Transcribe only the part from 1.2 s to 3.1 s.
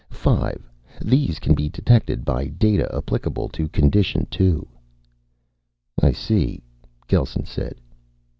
can be detected by data